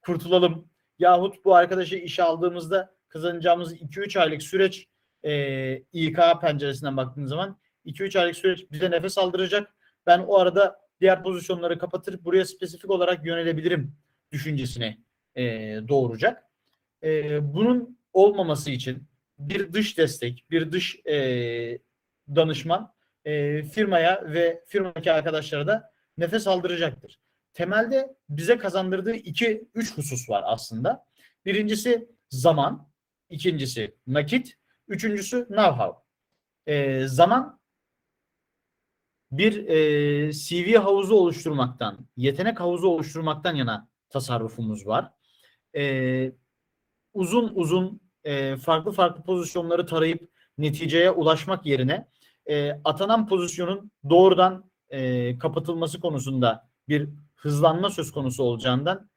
kurtulalım. 0.02 0.68
Yahut 0.98 1.44
bu 1.44 1.54
arkadaşı 1.54 1.96
işe 1.96 2.22
aldığımızda 2.22 2.94
kazanacağımız 3.08 3.74
2-3 3.74 4.20
aylık 4.20 4.42
süreç 4.42 4.88
e, 5.22 5.76
İK 5.92 6.18
penceresinden 6.40 6.96
baktığın 6.96 7.26
zaman 7.26 7.58
2-3 7.86 8.18
aylık 8.18 8.36
süreç 8.36 8.70
bize 8.70 8.90
nefes 8.90 9.18
aldıracak. 9.18 9.74
Ben 10.06 10.18
o 10.18 10.38
arada 10.38 10.80
diğer 11.00 11.22
pozisyonları 11.22 11.78
kapatır 11.78 12.24
buraya 12.24 12.44
spesifik 12.44 12.90
olarak 12.90 13.26
yönelebilirim 13.26 13.96
düşüncesine 14.32 14.98
e, 15.36 15.44
doğuracak. 15.88 16.44
E, 17.02 17.40
bunun 17.54 17.98
olmaması 18.12 18.70
için 18.70 19.08
bir 19.38 19.72
dış 19.72 19.98
destek, 19.98 20.44
bir 20.50 20.72
dış 20.72 21.06
e, 21.06 21.78
danışman 22.34 22.92
e, 23.24 23.62
firmaya 23.62 24.24
ve 24.26 24.64
firmadaki 24.66 25.12
arkadaşlara 25.12 25.66
da 25.66 25.91
nefes 26.19 26.47
aldıracaktır. 26.47 27.21
Temelde 27.54 28.16
bize 28.28 28.59
kazandırdığı 28.59 29.14
iki, 29.14 29.69
üç 29.75 29.97
husus 29.97 30.31
var 30.31 30.42
aslında. 30.47 31.07
Birincisi 31.45 32.09
zaman, 32.31 32.88
ikincisi 33.31 33.97
nakit, 34.07 34.59
üçüncüsü 34.88 35.37
know-how. 35.37 35.97
E, 36.66 37.07
zaman 37.07 37.61
bir 39.33 39.69
e, 39.69 40.33
CV 40.33 40.76
havuzu 40.76 41.14
oluşturmaktan, 41.14 42.09
yetenek 42.16 42.61
havuzu 42.61 42.88
oluşturmaktan 42.88 43.54
yana 43.54 43.88
tasarrufumuz 44.11 44.87
var. 44.87 45.12
E, 45.76 46.33
uzun 47.14 47.52
uzun 47.54 48.00
e, 48.25 48.57
farklı 48.57 48.92
farklı 48.92 49.23
pozisyonları 49.23 49.87
tarayıp 49.87 50.31
neticeye 50.59 51.11
ulaşmak 51.11 51.66
yerine 51.66 52.09
e, 52.47 52.81
atanan 52.85 53.26
pozisyonun 53.26 53.90
doğrudan 54.11 54.71
e, 54.92 55.38
kapatılması 55.38 56.00
konusunda 56.00 56.68
bir 56.88 57.08
hızlanma 57.37 57.90
söz 57.90 58.12
konusu 58.12 58.42
olacağından 58.42 59.11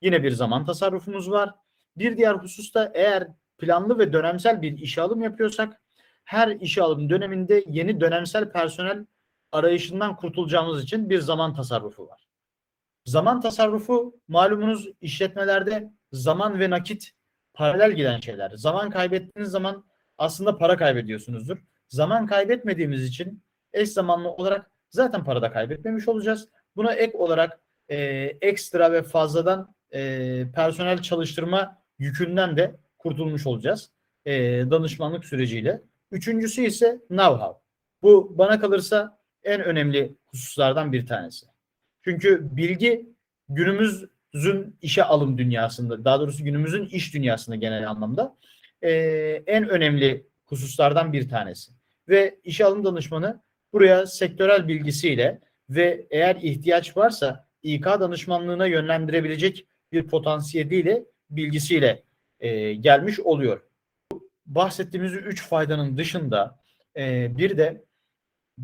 yine 0.00 0.22
bir 0.22 0.30
zaman 0.30 0.64
tasarrufumuz 0.64 1.30
var. 1.30 1.54
Bir 1.96 2.16
diğer 2.16 2.34
hususta 2.34 2.92
eğer 2.94 3.28
planlı 3.58 3.98
ve 3.98 4.12
dönemsel 4.12 4.62
bir 4.62 4.78
işe 4.78 5.02
alım 5.02 5.22
yapıyorsak 5.22 5.80
her 6.24 6.48
işe 6.48 6.82
alım 6.82 7.10
döneminde 7.10 7.64
yeni 7.68 8.00
dönemsel 8.00 8.52
personel 8.52 9.06
arayışından 9.52 10.16
kurtulacağımız 10.16 10.84
için 10.84 11.10
bir 11.10 11.18
zaman 11.18 11.54
tasarrufu 11.54 12.08
var. 12.08 12.28
Zaman 13.04 13.40
tasarrufu 13.40 14.20
malumunuz 14.28 14.88
işletmelerde 15.00 15.92
zaman 16.12 16.60
ve 16.60 16.70
nakit 16.70 17.12
paralel 17.54 17.92
giden 17.92 18.20
şeyler. 18.20 18.50
Zaman 18.50 18.90
kaybettiğiniz 18.90 19.50
zaman 19.50 19.84
aslında 20.18 20.58
para 20.58 20.76
kaybediyorsunuzdur. 20.76 21.58
Zaman 21.88 22.26
kaybetmediğimiz 22.26 23.04
için 23.04 23.44
eş 23.72 23.88
zamanlı 23.88 24.30
olarak 24.30 24.70
zaten 24.94 25.24
para 25.24 25.42
da 25.42 25.52
kaybetmemiş 25.52 26.08
olacağız. 26.08 26.48
Buna 26.76 26.92
ek 26.92 27.18
olarak 27.18 27.60
e, 27.88 27.96
ekstra 28.40 28.92
ve 28.92 29.02
fazladan 29.02 29.74
e, 29.92 30.00
personel 30.54 31.02
çalıştırma 31.02 31.78
yükünden 31.98 32.56
de 32.56 32.74
kurtulmuş 32.98 33.46
olacağız 33.46 33.90
e, 34.26 34.32
danışmanlık 34.70 35.24
süreciyle. 35.24 35.82
Üçüncüsü 36.10 36.62
ise 36.62 37.00
know-how. 37.10 37.56
Bu 38.02 38.38
bana 38.38 38.60
kalırsa 38.60 39.18
en 39.44 39.60
önemli 39.60 40.14
hususlardan 40.26 40.92
bir 40.92 41.06
tanesi. 41.06 41.46
Çünkü 42.02 42.56
bilgi 42.56 43.08
günümüzün 43.48 44.76
işe 44.82 45.04
alım 45.04 45.38
dünyasında, 45.38 46.04
daha 46.04 46.20
doğrusu 46.20 46.44
günümüzün 46.44 46.86
iş 46.86 47.14
dünyasında 47.14 47.56
genel 47.56 47.90
anlamda 47.90 48.36
e, 48.82 48.90
en 49.46 49.68
önemli 49.68 50.26
hususlardan 50.44 51.12
bir 51.12 51.28
tanesi. 51.28 51.72
Ve 52.08 52.38
işe 52.44 52.64
alım 52.64 52.84
danışmanı 52.84 53.40
buraya 53.74 54.06
sektörel 54.06 54.68
bilgisiyle 54.68 55.40
ve 55.70 56.06
eğer 56.10 56.36
ihtiyaç 56.36 56.96
varsa 56.96 57.46
İK 57.62 57.84
danışmanlığına 57.84 58.66
yönlendirebilecek 58.66 59.66
bir 59.92 60.06
potansiyeliyle, 60.06 61.04
bilgisiyle 61.30 62.02
e, 62.40 62.74
gelmiş 62.74 63.20
oluyor. 63.20 63.60
Bahsettiğimiz 64.46 65.12
üç 65.12 65.42
faydanın 65.42 65.96
dışında 65.96 66.60
e, 66.96 67.36
bir 67.38 67.58
de 67.58 67.84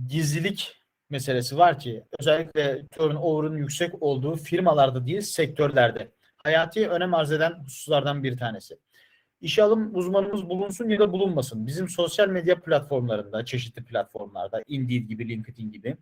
gizlilik 0.09 0.77
meselesi 1.11 1.59
var 1.59 1.79
ki 1.79 2.05
özellikle 2.19 2.87
turnover'ın 2.87 3.57
yüksek 3.57 4.03
olduğu 4.03 4.37
firmalarda 4.37 5.07
değil 5.07 5.21
sektörlerde 5.21 6.11
hayati 6.37 6.89
önem 6.89 7.15
arz 7.15 7.33
eden 7.33 7.53
hususlardan 7.65 8.23
bir 8.23 8.37
tanesi. 8.37 8.79
İşe 9.41 9.63
alım 9.63 9.95
uzmanımız 9.95 10.49
bulunsun 10.49 10.89
ya 10.89 10.99
da 10.99 11.13
bulunmasın. 11.13 11.67
Bizim 11.67 11.89
sosyal 11.89 12.29
medya 12.29 12.61
platformlarında, 12.61 13.45
çeşitli 13.45 13.85
platformlarda, 13.85 14.63
Indeed 14.67 15.03
gibi, 15.03 15.29
LinkedIn 15.29 15.73
gibi. 15.73 15.97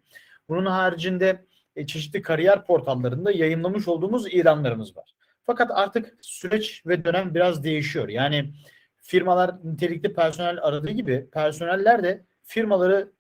Bunun 0.48 0.66
haricinde 0.66 1.44
e, 1.76 1.86
çeşitli 1.86 2.22
kariyer 2.22 2.66
portallarında 2.66 3.32
yayınlamış 3.32 3.88
olduğumuz 3.88 4.26
ilanlarımız 4.26 4.96
var. 4.96 5.14
Fakat 5.46 5.70
artık 5.74 6.18
süreç 6.20 6.86
ve 6.86 7.04
dönem 7.04 7.34
biraz 7.34 7.64
değişiyor. 7.64 8.08
Yani 8.08 8.52
firmalar 8.96 9.54
nitelikli 9.64 10.14
personel 10.14 10.58
aradığı 10.62 10.90
gibi 10.90 11.28
personeller 11.32 12.02
de 12.02 12.24
firmaları 12.42 13.12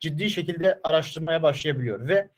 ciddi 0.00 0.30
şekilde 0.30 0.80
araştırmaya 0.84 1.42
başlayabiliyor 1.42 2.08
ve 2.08 2.28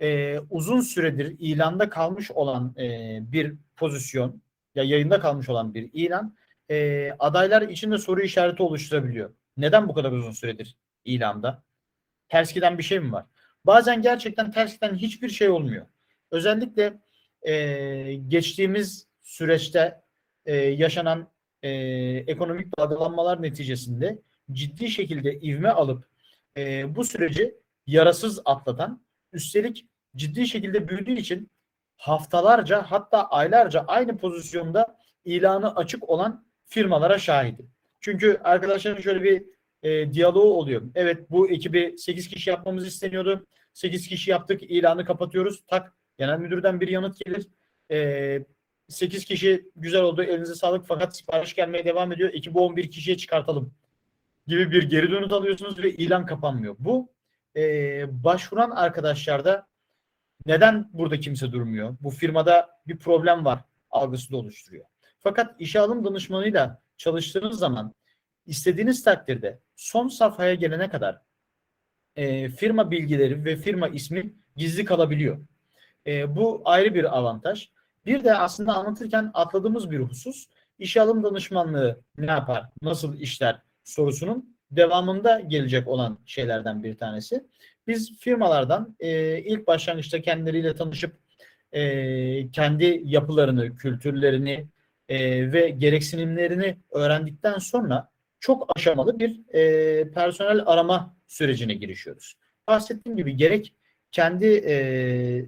e, 0.00 0.38
uzun 0.50 0.80
süredir 0.80 1.36
ilanda 1.38 1.90
kalmış 1.90 2.30
olan 2.30 2.74
e, 2.78 3.18
bir 3.22 3.54
pozisyon 3.76 4.42
ya 4.74 4.84
yayında 4.84 5.20
kalmış 5.20 5.48
olan 5.48 5.74
bir 5.74 5.90
ilan 5.92 6.34
e, 6.70 7.10
adaylar 7.18 7.62
içinde 7.62 7.98
soru 7.98 8.22
işareti 8.22 8.62
oluşturabiliyor. 8.62 9.34
Neden 9.56 9.88
bu 9.88 9.94
kadar 9.94 10.12
uzun 10.12 10.32
süredir 10.32 10.76
ilanda? 11.04 11.62
Ters 12.28 12.54
giden 12.54 12.78
bir 12.78 12.82
şey 12.82 13.00
mi 13.00 13.12
var? 13.12 13.26
Bazen 13.64 14.02
gerçekten 14.02 14.50
ters 14.50 14.74
giden 14.74 14.94
hiçbir 14.94 15.28
şey 15.28 15.48
olmuyor. 15.48 15.86
Özellikle 16.30 17.00
e, 17.42 18.14
geçtiğimiz 18.14 19.06
süreçte 19.22 20.00
e, 20.46 20.56
yaşanan 20.56 21.28
e, 21.62 21.70
ekonomik 22.26 22.78
dalgalanmalar 22.78 23.42
neticesinde 23.42 24.18
ciddi 24.52 24.88
şekilde 24.88 25.40
ivme 25.40 25.68
alıp 25.68 26.08
e, 26.56 26.94
bu 26.96 27.04
süreci 27.04 27.54
yarasız 27.86 28.40
atlatan, 28.44 29.04
üstelik 29.32 29.86
ciddi 30.16 30.46
şekilde 30.46 30.88
büyüdüğü 30.88 31.12
için 31.12 31.50
haftalarca 31.96 32.82
hatta 32.82 33.28
aylarca 33.28 33.84
aynı 33.86 34.18
pozisyonda 34.18 34.98
ilanı 35.24 35.76
açık 35.76 36.08
olan 36.08 36.49
firmalara 36.70 37.18
şahidim. 37.18 37.70
Çünkü 38.00 38.40
arkadaşların 38.44 39.02
şöyle 39.02 39.22
bir 39.22 39.42
e, 39.82 40.12
diyaloğu 40.12 40.54
oluyor. 40.54 40.82
Evet 40.94 41.30
bu 41.30 41.50
ekibi 41.50 41.94
8 41.98 42.28
kişi 42.28 42.50
yapmamız 42.50 42.86
isteniyordu. 42.86 43.46
8 43.72 44.08
kişi 44.08 44.30
yaptık 44.30 44.62
ilanı 44.62 45.04
kapatıyoruz. 45.04 45.62
Tak 45.66 45.94
genel 46.18 46.38
müdürden 46.38 46.80
bir 46.80 46.88
yanıt 46.88 47.24
gelir. 47.24 47.46
E, 47.90 48.44
8 48.88 49.24
kişi 49.24 49.70
güzel 49.76 50.02
oldu 50.02 50.22
elinize 50.22 50.54
sağlık 50.54 50.86
fakat 50.86 51.16
sipariş 51.16 51.54
gelmeye 51.54 51.84
devam 51.84 52.12
ediyor. 52.12 52.30
Ekibi 52.32 52.58
11 52.58 52.90
kişiye 52.90 53.16
çıkartalım 53.16 53.74
gibi 54.46 54.70
bir 54.70 54.82
geri 54.82 55.10
dönüt 55.10 55.32
alıyorsunuz 55.32 55.78
ve 55.78 55.90
ilan 55.90 56.26
kapanmıyor. 56.26 56.76
Bu 56.78 57.08
e, 57.56 58.24
başvuran 58.24 58.70
arkadaşlarda 58.70 59.66
neden 60.46 60.90
burada 60.92 61.20
kimse 61.20 61.52
durmuyor? 61.52 61.96
Bu 62.00 62.10
firmada 62.10 62.70
bir 62.86 62.98
problem 62.98 63.44
var 63.44 63.60
algısı 63.90 64.32
da 64.32 64.36
oluşturuyor. 64.36 64.84
Fakat 65.20 65.60
işe 65.60 65.80
alım 65.80 66.04
danışmanıyla 66.04 66.82
çalıştığınız 66.96 67.58
zaman 67.58 67.94
istediğiniz 68.46 69.04
takdirde 69.04 69.58
son 69.76 70.08
safhaya 70.08 70.54
gelene 70.54 70.90
kadar 70.90 71.20
e, 72.16 72.48
firma 72.48 72.90
bilgileri 72.90 73.44
ve 73.44 73.56
firma 73.56 73.88
ismi 73.88 74.32
gizli 74.56 74.84
kalabiliyor. 74.84 75.38
E, 76.06 76.36
bu 76.36 76.62
ayrı 76.64 76.94
bir 76.94 77.18
avantaj. 77.18 77.68
Bir 78.06 78.24
de 78.24 78.34
aslında 78.34 78.74
anlatırken 78.74 79.30
atladığımız 79.34 79.90
bir 79.90 79.98
husus 79.98 80.46
işe 80.78 81.00
alım 81.00 81.24
danışmanlığı 81.24 82.00
ne 82.18 82.30
yapar, 82.30 82.64
nasıl 82.82 83.20
işler 83.20 83.62
sorusunun 83.84 84.56
devamında 84.70 85.40
gelecek 85.40 85.88
olan 85.88 86.18
şeylerden 86.26 86.82
bir 86.82 86.96
tanesi. 86.96 87.46
Biz 87.86 88.18
firmalardan 88.18 88.96
e, 89.00 89.38
ilk 89.38 89.66
başlangıçta 89.66 90.22
kendileriyle 90.22 90.74
tanışıp 90.74 91.16
e, 91.72 92.50
kendi 92.50 93.02
yapılarını, 93.04 93.76
kültürlerini 93.76 94.66
e, 95.10 95.52
ve 95.52 95.70
gereksinimlerini 95.70 96.76
öğrendikten 96.90 97.58
sonra 97.58 98.08
çok 98.40 98.68
aşamalı 98.76 99.18
bir 99.18 99.54
e, 99.54 100.10
personel 100.10 100.62
arama 100.66 101.16
sürecine 101.26 101.74
girişiyoruz. 101.74 102.34
Bahsettiğim 102.68 103.16
gibi 103.16 103.36
gerek 103.36 103.74
kendi 104.12 104.46
e, 104.46 104.74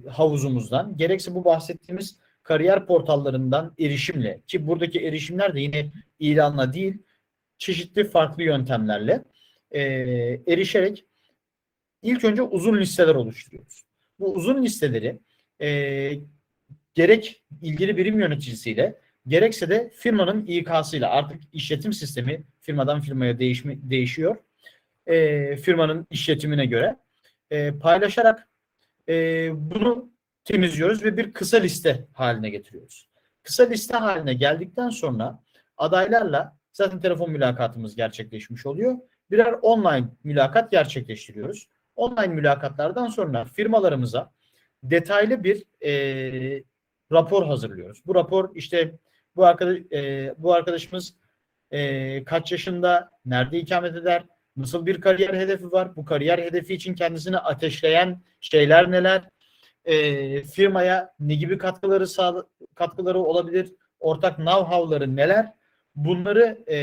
havuzumuzdan 0.09 0.97
gerekse 0.97 1.35
bu 1.35 1.45
bahsettiğimiz 1.45 2.19
kariyer 2.43 2.85
portallarından 2.85 3.73
erişimle 3.79 4.41
ki 4.47 4.67
buradaki 4.67 4.99
erişimler 4.99 5.55
de 5.55 5.61
yine 5.61 5.91
ilanla 6.19 6.73
değil 6.73 6.97
çeşitli 7.57 8.09
farklı 8.09 8.43
yöntemlerle 8.43 9.23
e, 9.71 9.81
erişerek 10.47 11.05
ilk 12.01 12.23
önce 12.23 12.41
uzun 12.41 12.77
listeler 12.77 13.15
oluşturuyoruz. 13.15 13.83
Bu 14.19 14.33
uzun 14.33 14.63
listeleri 14.63 15.19
e, 15.61 16.11
gerek 16.93 17.43
ilgili 17.61 17.97
birim 17.97 18.19
yöneticisiyle 18.19 19.02
gerekse 19.27 19.69
de 19.69 19.89
firmanın 19.95 20.45
İK'sıyla 20.45 21.09
artık 21.09 21.41
işletim 21.53 21.93
sistemi 21.93 22.43
firmadan 22.61 23.01
firmaya 23.01 23.39
değişmi, 23.39 23.89
değişiyor. 23.89 24.37
E, 25.07 25.55
firmanın 25.55 26.07
işletimine 26.09 26.65
göre 26.65 26.97
e, 27.51 27.71
paylaşarak 27.71 28.47
e, 29.09 29.49
bunu 29.53 30.09
temizliyoruz 30.43 31.03
ve 31.03 31.17
bir 31.17 31.33
kısa 31.33 31.57
liste 31.57 32.07
haline 32.13 32.49
getiriyoruz. 32.49 33.09
Kısa 33.43 33.63
liste 33.63 33.97
haline 33.97 34.33
geldikten 34.33 34.89
sonra 34.89 35.39
adaylarla 35.77 36.57
zaten 36.73 36.99
telefon 36.99 37.31
mülakatımız 37.31 37.95
gerçekleşmiş 37.95 38.65
oluyor. 38.65 38.97
Birer 39.31 39.55
online 39.61 40.07
mülakat 40.23 40.71
gerçekleştiriyoruz. 40.71 41.67
Online 41.95 42.27
mülakatlardan 42.33 43.07
sonra 43.07 43.45
firmalarımıza 43.45 44.31
detaylı 44.83 45.43
bir 45.43 45.63
e, 45.85 46.63
rapor 47.11 47.45
hazırlıyoruz. 47.45 48.01
Bu 48.05 48.15
rapor 48.15 48.55
işte 48.55 48.99
bu 49.35 49.45
arkadaş 49.45 49.77
e, 49.91 50.33
bu 50.37 50.53
arkadaşımız 50.53 51.13
e, 51.71 52.23
kaç 52.23 52.51
yaşında, 52.51 53.09
nerede 53.25 53.59
ikamet 53.59 53.95
eder, 53.95 54.23
nasıl 54.57 54.85
bir 54.85 55.01
kariyer 55.01 55.33
hedefi 55.33 55.71
var, 55.71 55.95
bu 55.95 56.05
kariyer 56.05 56.39
hedefi 56.39 56.73
için 56.73 56.95
kendisini 56.95 57.37
ateşleyen 57.37 58.21
şeyler 58.39 58.91
neler, 58.91 59.29
e, 59.85 60.43
firmaya 60.43 61.13
ne 61.19 61.35
gibi 61.35 61.57
katkıları 61.57 62.07
sağ, 62.07 62.45
katkıları 62.75 63.19
olabilir, 63.19 63.73
ortak 63.99 64.37
know-how'ları 64.37 65.15
neler, 65.15 65.53
bunları 65.95 66.63
e, 66.67 66.77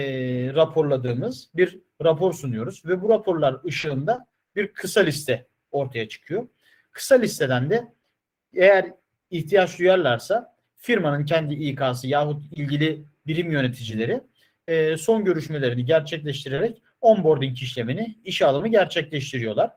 raporladığımız 0.54 1.50
bir 1.54 1.78
rapor 2.04 2.32
sunuyoruz 2.32 2.86
ve 2.86 3.02
bu 3.02 3.08
raporlar 3.08 3.56
ışığında 3.64 4.26
bir 4.56 4.72
kısa 4.72 5.00
liste 5.00 5.46
ortaya 5.70 6.08
çıkıyor. 6.08 6.48
Kısa 6.92 7.14
listeden 7.14 7.70
de 7.70 7.92
eğer 8.54 8.92
ihtiyaç 9.30 9.78
duyarlarsa 9.78 10.49
firmanın 10.80 11.24
kendi 11.24 11.54
İK'sı 11.54 12.08
yahut 12.08 12.42
ilgili 12.52 13.04
birim 13.26 13.52
yöneticileri 13.52 14.20
e, 14.68 14.96
son 14.96 15.24
görüşmelerini 15.24 15.84
gerçekleştirerek 15.84 16.82
onboarding 17.00 17.58
işlemini, 17.58 18.18
işe 18.24 18.46
alımı 18.46 18.68
gerçekleştiriyorlar. 18.68 19.70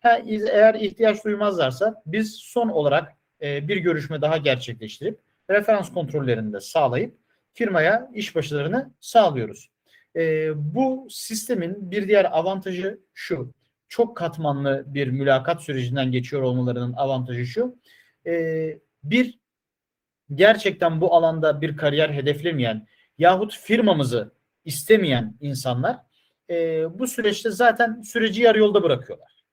Ha, 0.00 0.18
eğer 0.28 0.74
ihtiyaç 0.74 1.24
duymazlarsa 1.24 2.02
biz 2.06 2.34
son 2.34 2.68
olarak 2.68 3.12
e, 3.42 3.68
bir 3.68 3.76
görüşme 3.76 4.20
daha 4.20 4.36
gerçekleştirip 4.36 5.18
referans 5.50 5.92
kontrollerini 5.92 6.52
de 6.52 6.60
sağlayıp 6.60 7.18
firmaya 7.54 8.10
iş 8.14 8.36
başlarını 8.36 8.90
sağlıyoruz. 9.00 9.70
E, 10.16 10.50
bu 10.74 11.06
sistemin 11.10 11.90
bir 11.90 12.08
diğer 12.08 12.38
avantajı 12.38 13.00
şu. 13.14 13.52
Çok 13.88 14.16
katmanlı 14.16 14.84
bir 14.86 15.08
mülakat 15.08 15.62
sürecinden 15.62 16.12
geçiyor 16.12 16.42
olmalarının 16.42 16.92
avantajı 16.92 17.46
şu. 17.46 17.76
E, 18.26 18.78
bir 19.04 19.38
gerçekten 20.34 21.00
bu 21.00 21.14
alanda 21.14 21.60
bir 21.60 21.76
kariyer 21.76 22.10
hedeflemeyen 22.10 22.86
yahut 23.18 23.58
firmamızı 23.58 24.32
istemeyen 24.64 25.36
insanlar 25.40 25.96
e, 26.50 26.86
bu 26.98 27.06
süreçte 27.06 27.50
zaten 27.50 28.00
süreci 28.00 28.42
yarı 28.42 28.58
yolda 28.58 28.82
bırakıyorlar. 28.82 29.44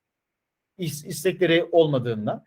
istekleri 0.77 1.63
olmadığından. 1.71 2.45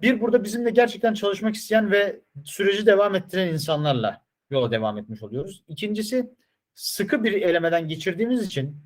Bir 0.00 0.20
burada 0.20 0.44
bizimle 0.44 0.70
gerçekten 0.70 1.14
çalışmak 1.14 1.54
isteyen 1.54 1.90
ve 1.90 2.20
süreci 2.44 2.86
devam 2.86 3.14
ettiren 3.14 3.48
insanlarla 3.48 4.24
yola 4.50 4.70
devam 4.70 4.98
etmiş 4.98 5.22
oluyoruz. 5.22 5.64
İkincisi 5.68 6.34
sıkı 6.74 7.24
bir 7.24 7.32
elemeden 7.32 7.88
geçirdiğimiz 7.88 8.46
için 8.46 8.76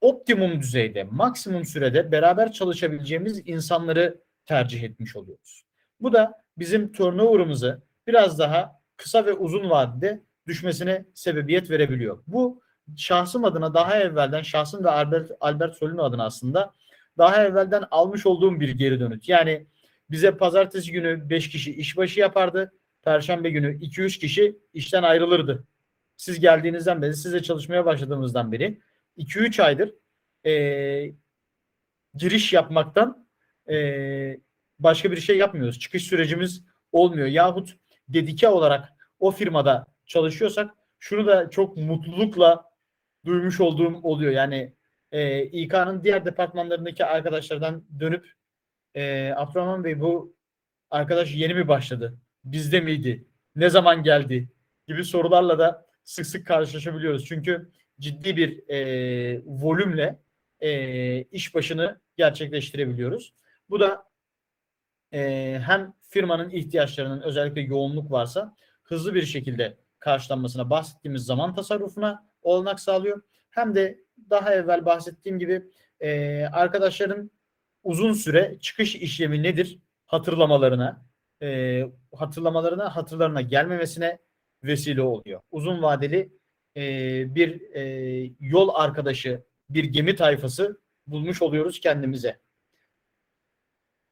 optimum 0.00 0.60
düzeyde, 0.60 1.04
maksimum 1.04 1.64
sürede 1.64 2.12
beraber 2.12 2.52
çalışabileceğimiz 2.52 3.48
insanları 3.48 4.20
tercih 4.46 4.82
etmiş 4.82 5.16
oluyoruz. 5.16 5.64
Bu 6.00 6.12
da 6.12 6.42
bizim 6.58 6.92
turnover'ımızı 6.92 7.82
biraz 8.06 8.38
daha 8.38 8.80
kısa 8.96 9.26
ve 9.26 9.32
uzun 9.32 9.70
vadede 9.70 10.22
düşmesine 10.46 11.04
sebebiyet 11.14 11.70
verebiliyor. 11.70 12.22
Bu 12.26 12.62
şahsım 12.96 13.44
adına 13.44 13.74
daha 13.74 14.00
evvelden 14.00 14.42
şahsım 14.42 14.84
ve 14.84 14.90
Albert, 14.90 15.30
Albert 15.40 15.76
Solino 15.76 16.02
adına 16.02 16.24
aslında 16.24 16.72
daha 17.18 17.44
evvelden 17.44 17.84
almış 17.90 18.26
olduğum 18.26 18.60
bir 18.60 18.68
geri 18.68 19.00
dönüt. 19.00 19.28
Yani 19.28 19.66
bize 20.10 20.36
pazartesi 20.36 20.92
günü 20.92 21.30
5 21.30 21.48
kişi 21.48 21.74
işbaşı 21.74 22.20
yapardı. 22.20 22.72
Perşembe 23.02 23.50
günü 23.50 23.78
2-3 23.78 24.18
kişi 24.18 24.58
işten 24.74 25.02
ayrılırdı. 25.02 25.64
Siz 26.16 26.40
geldiğinizden 26.40 27.02
beri, 27.02 27.14
size 27.14 27.42
çalışmaya 27.42 27.86
başladığımızdan 27.86 28.52
beri 28.52 28.80
2-3 29.18 29.62
aydır 29.62 29.94
e, 30.46 31.12
giriş 32.14 32.52
yapmaktan 32.52 33.26
e, 33.70 33.76
başka 34.78 35.12
bir 35.12 35.16
şey 35.16 35.38
yapmıyoruz. 35.38 35.78
Çıkış 35.78 36.02
sürecimiz 36.02 36.64
olmuyor. 36.92 37.26
Yahut 37.26 37.76
dedike 38.08 38.48
olarak 38.48 38.88
o 39.18 39.30
firmada 39.30 39.86
çalışıyorsak 40.06 40.70
şunu 40.98 41.26
da 41.26 41.50
çok 41.50 41.76
mutlulukla 41.76 42.64
duymuş 43.24 43.60
olduğum 43.60 44.00
oluyor. 44.02 44.32
Yani 44.32 44.72
e, 45.12 45.42
İK'nın 45.42 46.04
diğer 46.04 46.24
departmanlarındaki 46.24 47.04
arkadaşlardan 47.04 47.84
dönüp 48.00 48.32
e, 48.94 49.32
Abdurrahman 49.36 49.84
Bey 49.84 50.00
bu 50.00 50.34
arkadaş 50.90 51.34
yeni 51.34 51.54
mi 51.54 51.68
başladı? 51.68 52.18
Bizde 52.44 52.80
miydi? 52.80 53.26
Ne 53.56 53.70
zaman 53.70 54.02
geldi? 54.02 54.48
Gibi 54.86 55.04
sorularla 55.04 55.58
da 55.58 55.86
sık 56.04 56.26
sık 56.26 56.46
karşılaşabiliyoruz. 56.46 57.24
Çünkü 57.24 57.70
ciddi 58.00 58.36
bir 58.36 58.68
e, 58.68 59.42
volümle 59.46 60.18
e, 60.60 61.22
iş 61.22 61.54
başını 61.54 62.00
gerçekleştirebiliyoruz. 62.16 63.34
Bu 63.70 63.80
da 63.80 64.07
e, 65.12 65.60
hem 65.66 65.94
firmanın 66.00 66.50
ihtiyaçlarının 66.50 67.20
özellikle 67.20 67.60
yoğunluk 67.60 68.10
varsa 68.10 68.56
hızlı 68.82 69.14
bir 69.14 69.22
şekilde 69.22 69.76
karşılanmasına 69.98 70.70
bahsettiğimiz 70.70 71.24
zaman 71.24 71.54
tasarrufuna 71.54 72.26
olanak 72.42 72.80
sağlıyor. 72.80 73.22
Hem 73.50 73.74
de 73.74 73.98
daha 74.30 74.54
evvel 74.54 74.84
bahsettiğim 74.84 75.38
gibi 75.38 75.62
e, 76.00 76.44
arkadaşların 76.44 77.30
uzun 77.84 78.12
süre 78.12 78.58
çıkış 78.60 78.96
işlemi 78.96 79.42
nedir 79.42 79.78
hatırlamalarına, 80.06 81.06
e, 81.42 81.82
hatırlamalarına, 82.16 82.96
hatırlarına 82.96 83.40
gelmemesine 83.40 84.18
vesile 84.64 85.02
oluyor. 85.02 85.40
Uzun 85.50 85.82
vadeli 85.82 86.32
e, 86.76 87.34
bir 87.34 87.74
e, 87.74 88.32
yol 88.40 88.68
arkadaşı, 88.74 89.44
bir 89.70 89.84
gemi 89.84 90.16
tayfası 90.16 90.80
bulmuş 91.06 91.42
oluyoruz 91.42 91.80
kendimize. 91.80 92.40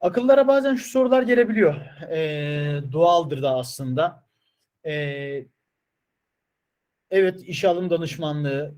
Akıllara 0.06 0.48
bazen 0.48 0.74
şu 0.74 0.90
sorular 0.90 1.22
gelebiliyor. 1.22 1.74
E, 2.10 2.92
doğaldır 2.92 3.42
da 3.42 3.56
aslında. 3.56 4.24
E, 4.86 5.46
evet 7.10 7.40
işe 7.46 7.68
alım 7.68 7.90
danışmanlığı 7.90 8.74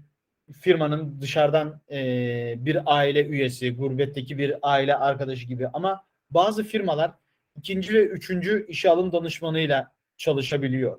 firmanın 0.61 1.21
dışarıdan 1.21 1.81
e, 1.91 2.55
bir 2.59 2.79
aile 2.87 3.27
üyesi, 3.27 3.77
gurbetteki 3.77 4.39
bir 4.39 4.57
aile 4.63 4.97
arkadaşı 4.97 5.47
gibi 5.47 5.69
ama 5.69 6.05
bazı 6.31 6.65
firmalar 6.65 7.11
ikinci 7.57 7.95
ve 7.95 8.05
üçüncü 8.05 8.67
işe 8.69 8.91
alım 8.91 9.13
danışmanıyla 9.13 9.93
çalışabiliyor. 10.17 10.99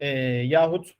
E, 0.00 0.08
yahut 0.26 0.94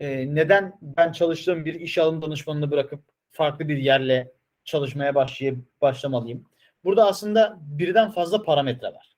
e, 0.00 0.34
neden 0.34 0.78
ben 0.82 1.12
çalıştığım 1.12 1.64
bir 1.64 1.74
işe 1.74 2.02
alım 2.02 2.22
danışmanını 2.22 2.70
bırakıp 2.70 3.00
farklı 3.32 3.68
bir 3.68 3.76
yerle 3.76 4.32
çalışmaya 4.64 5.14
başlayıp 5.14 5.58
başlamalıyım? 5.80 6.46
Burada 6.86 7.06
aslında 7.06 7.58
birden 7.60 8.10
fazla 8.10 8.42
parametre 8.42 8.86
var. 8.86 9.16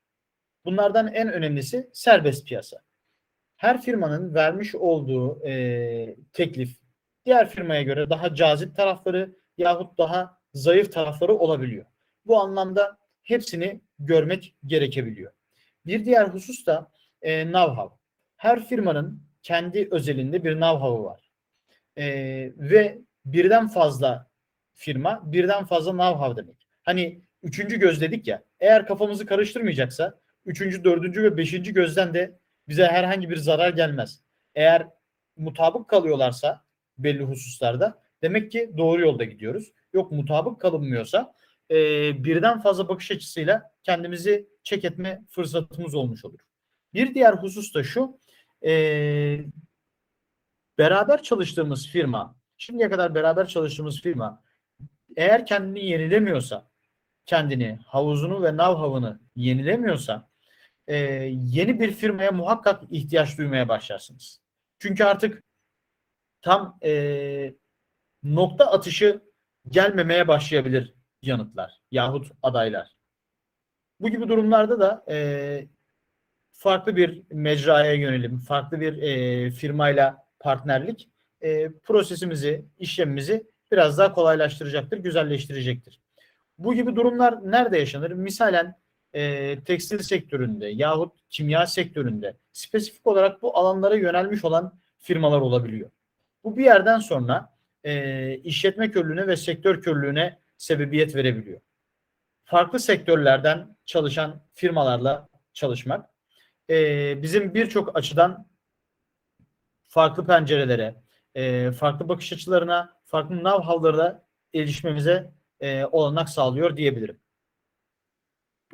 Bunlardan 0.65 1.07
en 1.07 1.33
önemlisi 1.33 1.89
serbest 1.93 2.47
piyasa. 2.47 2.81
Her 3.55 3.81
firmanın 3.81 4.33
vermiş 4.33 4.75
olduğu 4.75 5.45
e, 5.45 6.15
teklif 6.33 6.77
diğer 7.25 7.49
firmaya 7.49 7.81
göre 7.81 8.09
daha 8.09 8.35
cazip 8.35 8.75
tarafları 8.75 9.35
yahut 9.57 9.97
daha 9.97 10.37
zayıf 10.53 10.93
tarafları 10.93 11.35
olabiliyor. 11.35 11.85
Bu 12.25 12.39
anlamda 12.39 12.97
hepsini 13.23 13.81
görmek 13.99 14.55
gerekebiliyor. 14.65 15.31
Bir 15.85 16.05
diğer 16.05 16.27
husus 16.27 16.65
da 16.65 16.91
e, 17.21 17.41
know-how. 17.41 17.91
Her 18.35 18.65
firmanın 18.65 19.23
kendi 19.43 19.87
özelinde 19.91 20.43
bir 20.43 20.53
know-how'u 20.53 21.03
var. 21.03 21.31
E, 21.97 22.05
ve 22.57 22.99
birden 23.25 23.67
fazla 23.67 24.27
firma, 24.73 25.21
birden 25.31 25.65
fazla 25.65 25.91
know-how 25.91 26.37
demek. 26.37 26.67
Hani 26.83 27.28
üçüncü 27.43 27.79
göz 27.79 28.01
dedik 28.01 28.27
ya, 28.27 28.43
eğer 28.59 28.87
kafamızı 28.87 29.25
karıştırmayacaksa 29.25 30.19
üçüncü, 30.45 30.83
dördüncü 30.83 31.23
ve 31.23 31.37
beşinci 31.37 31.73
gözden 31.73 32.13
de 32.13 32.39
bize 32.67 32.85
herhangi 32.85 33.29
bir 33.29 33.37
zarar 33.37 33.69
gelmez. 33.69 34.21
Eğer 34.55 34.87
mutabık 35.37 35.87
kalıyorlarsa 35.87 36.65
belli 36.97 37.23
hususlarda 37.23 38.01
demek 38.21 38.51
ki 38.51 38.71
doğru 38.77 39.01
yolda 39.01 39.23
gidiyoruz. 39.23 39.71
Yok 39.93 40.11
mutabık 40.11 40.61
kalınmıyorsa 40.61 41.33
e, 41.71 41.75
birden 42.23 42.59
fazla 42.59 42.89
bakış 42.89 43.11
açısıyla 43.11 43.71
kendimizi 43.83 44.49
çek 44.63 44.85
etme 44.85 45.21
fırsatımız 45.29 45.95
olmuş 45.95 46.25
olur. 46.25 46.39
Bir 46.93 47.13
diğer 47.15 47.33
husus 47.33 47.75
da 47.75 47.83
şu 47.83 48.19
e, 48.65 48.71
beraber 50.77 51.23
çalıştığımız 51.23 51.87
firma 51.87 52.35
şimdiye 52.57 52.89
kadar 52.89 53.15
beraber 53.15 53.47
çalıştığımız 53.47 54.01
firma 54.01 54.43
eğer 55.15 55.45
kendini 55.45 55.85
yenilemiyorsa 55.85 56.68
kendini, 57.29 57.79
havuzunu 57.85 58.43
ve 58.43 58.49
know-how'ını 58.49 59.19
yenilemiyorsa 59.35 60.29
e, 60.87 60.95
yeni 61.31 61.79
bir 61.79 61.91
firmaya 61.91 62.31
muhakkak 62.31 62.83
ihtiyaç 62.91 63.37
duymaya 63.37 63.69
başlarsınız. 63.69 64.41
Çünkü 64.79 65.03
artık 65.03 65.43
tam 66.41 66.77
e, 66.83 67.53
nokta 68.23 68.71
atışı 68.71 69.21
gelmemeye 69.69 70.27
başlayabilir 70.27 70.93
yanıtlar 71.21 71.81
yahut 71.91 72.31
adaylar. 72.43 72.95
Bu 73.99 74.09
gibi 74.09 74.29
durumlarda 74.29 74.79
da 74.79 75.05
e, 75.09 75.67
farklı 76.51 76.95
bir 76.95 77.23
mecraya 77.31 77.93
yönelim, 77.93 78.39
farklı 78.39 78.81
bir 78.81 79.01
e, 79.01 79.51
firmayla 79.51 80.25
partnerlik 80.39 81.09
e, 81.41 81.71
prosesimizi, 81.71 82.65
işlemimizi 82.77 83.47
biraz 83.71 83.97
daha 83.97 84.13
kolaylaştıracaktır, 84.13 84.97
güzelleştirecektir. 84.97 86.01
Bu 86.59 86.73
gibi 86.73 86.95
durumlar 86.95 87.51
nerede 87.51 87.77
yaşanır? 87.77 88.11
Misalen 88.11 88.75
e, 89.13 89.55
tekstil 89.63 89.99
sektöründe 89.99 90.67
yahut 90.67 91.13
kimya 91.29 91.67
sektöründe 91.67 92.37
spesifik 92.53 93.07
olarak 93.07 93.41
bu 93.41 93.57
alanlara 93.57 93.95
yönelmiş 93.95 94.45
olan 94.45 94.79
firmalar 94.97 95.41
olabiliyor. 95.41 95.89
Bu 96.43 96.57
bir 96.57 96.63
yerden 96.63 96.99
sonra 96.99 97.53
e, 97.83 98.35
işletme 98.37 98.91
körlüğüne 98.91 99.27
ve 99.27 99.37
sektör 99.37 99.81
körlüğüne 99.81 100.39
sebebiyet 100.57 101.15
verebiliyor. 101.15 101.61
Farklı 102.43 102.79
sektörlerden 102.79 103.75
çalışan 103.85 104.41
firmalarla 104.53 105.27
çalışmak 105.53 106.09
e, 106.69 107.21
bizim 107.21 107.53
birçok 107.53 107.97
açıdan 107.97 108.47
farklı 109.87 110.25
pencerelere, 110.25 110.95
e, 111.35 111.71
farklı 111.71 112.09
bakış 112.09 112.33
açılarına, 112.33 112.93
farklı 113.05 113.35
know-how'lara 113.35 114.21
erişmemize 114.53 115.31
e, 115.61 115.85
olanak 115.85 116.29
sağlıyor 116.29 116.77
diyebilirim. 116.77 117.19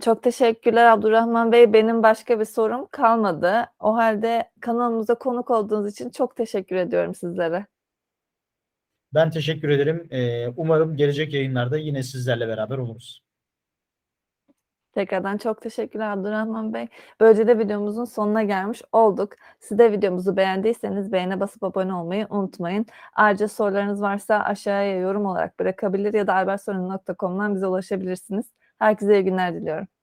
Çok 0.01 0.23
teşekkürler 0.23 0.85
Abdurrahman 0.85 1.51
Bey. 1.51 1.73
Benim 1.73 2.03
başka 2.03 2.39
bir 2.39 2.45
sorum 2.45 2.87
kalmadı. 2.91 3.65
O 3.79 3.95
halde 3.95 4.51
kanalımıza 4.61 5.15
konuk 5.15 5.51
olduğunuz 5.51 5.91
için 5.91 6.09
çok 6.09 6.35
teşekkür 6.35 6.75
ediyorum 6.75 7.15
sizlere. 7.15 7.65
Ben 9.13 9.31
teşekkür 9.31 9.69
ederim. 9.69 10.07
E, 10.11 10.47
umarım 10.47 10.97
gelecek 10.97 11.33
yayınlarda 11.33 11.77
yine 11.77 12.03
sizlerle 12.03 12.47
beraber 12.47 12.77
oluruz. 12.77 13.24
Tekrardan 14.95 15.37
çok 15.37 15.61
teşekkürler 15.61 16.09
Abdurrahman 16.09 16.73
Bey. 16.73 16.87
Böylece 17.19 17.47
de 17.47 17.59
videomuzun 17.59 18.05
sonuna 18.05 18.43
gelmiş 18.43 18.81
olduk. 18.91 19.33
Siz 19.59 19.79
de 19.79 19.91
videomuzu 19.91 20.37
beğendiyseniz 20.37 21.11
beğene 21.11 21.39
basıp 21.39 21.63
abone 21.63 21.93
olmayı 21.93 22.27
unutmayın. 22.29 22.85
Ayrıca 23.13 23.47
sorularınız 23.47 24.01
varsa 24.01 24.35
aşağıya 24.39 24.99
yorum 24.99 25.25
olarak 25.25 25.59
bırakabilir 25.59 26.13
ya 26.13 26.27
da 26.27 26.33
albersorun.com'dan 26.35 27.55
bize 27.55 27.67
ulaşabilirsiniz. 27.67 28.45
Herkese 28.79 29.13
iyi 29.19 29.23
günler 29.23 29.53
diliyorum. 29.55 29.94